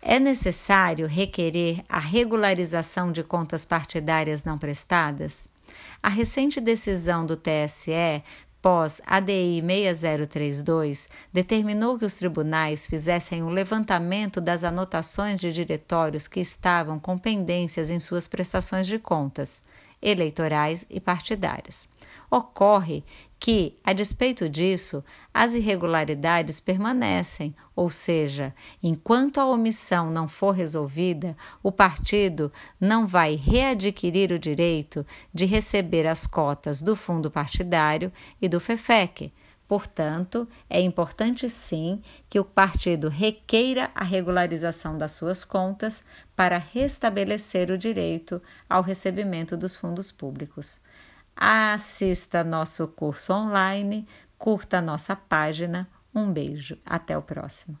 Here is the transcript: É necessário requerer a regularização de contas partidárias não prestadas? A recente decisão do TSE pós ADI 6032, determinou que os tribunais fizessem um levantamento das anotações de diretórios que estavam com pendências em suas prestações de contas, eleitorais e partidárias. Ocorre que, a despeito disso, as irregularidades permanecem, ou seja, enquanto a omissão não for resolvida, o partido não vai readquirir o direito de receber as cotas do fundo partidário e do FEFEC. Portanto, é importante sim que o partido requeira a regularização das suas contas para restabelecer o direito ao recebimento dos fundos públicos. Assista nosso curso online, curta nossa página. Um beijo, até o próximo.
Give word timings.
É 0.00 0.18
necessário 0.18 1.06
requerer 1.06 1.84
a 1.88 1.98
regularização 1.98 3.10
de 3.10 3.22
contas 3.22 3.64
partidárias 3.64 4.44
não 4.44 4.56
prestadas? 4.56 5.48
A 6.02 6.08
recente 6.08 6.60
decisão 6.60 7.26
do 7.26 7.36
TSE 7.36 8.22
pós 8.60 9.00
ADI 9.06 9.62
6032, 9.62 11.08
determinou 11.32 11.98
que 11.98 12.04
os 12.04 12.16
tribunais 12.16 12.86
fizessem 12.86 13.42
um 13.42 13.50
levantamento 13.50 14.40
das 14.40 14.64
anotações 14.64 15.40
de 15.40 15.52
diretórios 15.52 16.26
que 16.26 16.40
estavam 16.40 16.98
com 16.98 17.16
pendências 17.16 17.90
em 17.90 18.00
suas 18.00 18.26
prestações 18.26 18.86
de 18.86 18.98
contas, 18.98 19.62
eleitorais 20.02 20.84
e 20.90 21.00
partidárias. 21.00 21.88
Ocorre 22.30 23.04
que, 23.38 23.78
a 23.84 23.92
despeito 23.92 24.48
disso, 24.48 25.04
as 25.32 25.54
irregularidades 25.54 26.60
permanecem, 26.60 27.54
ou 27.74 27.90
seja, 27.90 28.54
enquanto 28.82 29.38
a 29.38 29.46
omissão 29.46 30.10
não 30.10 30.28
for 30.28 30.50
resolvida, 30.50 31.36
o 31.62 31.70
partido 31.70 32.52
não 32.80 33.06
vai 33.06 33.36
readquirir 33.36 34.32
o 34.32 34.38
direito 34.38 35.06
de 35.32 35.44
receber 35.44 36.06
as 36.06 36.26
cotas 36.26 36.82
do 36.82 36.96
fundo 36.96 37.30
partidário 37.30 38.12
e 38.42 38.48
do 38.48 38.58
FEFEC. 38.58 39.32
Portanto, 39.68 40.48
é 40.68 40.80
importante 40.80 41.46
sim 41.46 42.02
que 42.30 42.40
o 42.40 42.44
partido 42.44 43.10
requeira 43.10 43.90
a 43.94 44.02
regularização 44.02 44.96
das 44.96 45.12
suas 45.12 45.44
contas 45.44 46.02
para 46.34 46.56
restabelecer 46.56 47.70
o 47.70 47.76
direito 47.76 48.42
ao 48.68 48.80
recebimento 48.80 49.58
dos 49.58 49.76
fundos 49.76 50.10
públicos. 50.10 50.80
Assista 51.40 52.42
nosso 52.42 52.88
curso 52.88 53.32
online, 53.32 54.08
curta 54.36 54.82
nossa 54.82 55.14
página. 55.14 55.88
Um 56.12 56.32
beijo, 56.32 56.76
até 56.84 57.16
o 57.16 57.22
próximo. 57.22 57.78